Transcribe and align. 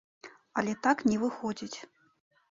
Але 0.61 0.71
так 0.87 1.03
не 1.09 1.17
выходзіць. 1.23 1.77